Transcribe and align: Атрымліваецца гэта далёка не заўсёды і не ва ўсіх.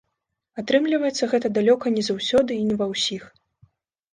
Атрымліваецца 0.61 1.29
гэта 1.33 1.47
далёка 1.57 1.91
не 1.99 2.03
заўсёды 2.09 2.51
і 2.63 2.67
не 2.71 2.75
ва 2.81 2.87
ўсіх. 2.95 3.23